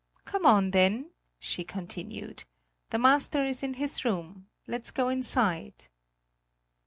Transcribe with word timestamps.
"Come 0.25 0.47
on, 0.47 0.71
then," 0.71 1.11
she 1.37 1.63
continued. 1.63 2.45
"The 2.89 2.97
master 2.97 3.45
is 3.45 3.61
in 3.61 3.75
his 3.75 4.03
room; 4.03 4.47
let's 4.65 4.89
go 4.89 5.09
inside." 5.09 5.89